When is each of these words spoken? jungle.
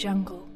jungle. 0.00 0.49